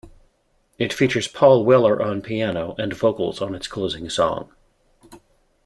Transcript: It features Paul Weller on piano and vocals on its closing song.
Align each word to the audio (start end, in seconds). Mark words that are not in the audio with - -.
It 0.79 0.91
features 0.93 1.27
Paul 1.27 1.63
Weller 1.63 2.01
on 2.01 2.23
piano 2.23 2.73
and 2.79 2.91
vocals 2.91 3.39
on 3.39 3.53
its 3.53 3.67
closing 3.67 4.09
song. 4.09 4.49